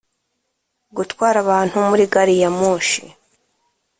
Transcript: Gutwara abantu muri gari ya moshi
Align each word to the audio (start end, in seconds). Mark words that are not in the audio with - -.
Gutwara 0.95 1.37
abantu 1.43 1.75
muri 1.89 2.03
gari 2.13 2.35
ya 2.41 2.49
moshi 2.59 3.03